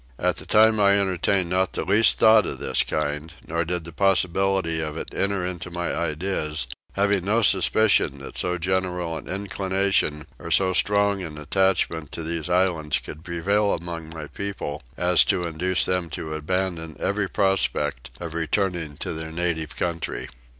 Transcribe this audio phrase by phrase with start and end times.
[0.17, 3.91] At the time I entertained not the least thought of this kind, nor did the
[3.93, 10.25] possibility of it enter into my ideas, having no suspicion that so general an inclination
[10.39, 15.43] or so strong an attachment to these islands could prevail among my people as to
[15.45, 20.27] induce them to abandon every prospect of returning to their native country.